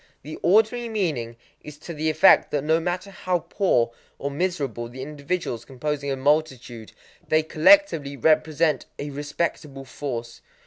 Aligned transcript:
The 0.23 0.37
ordinary 0.41 0.89
meaning 0.89 1.37
is 1.63 1.77
to 1.77 1.93
the 1.93 2.09
effect 2.09 2.49
that 2.49 2.63
no 2.63 2.79
matter 2.79 3.11
how 3.11 3.37
poor 3.37 3.91
or 4.17 4.31
miserable 4.31 4.89
the 4.89 5.03
individuals 5.03 5.63
composing 5.63 6.09
a 6.11 6.15
multitude, 6.15 6.91
they 7.27 7.43
collectively 7.43 8.17
represent 8.17 8.87
a 8.97 9.11
respectable 9.11 9.85
force. 9.85 10.41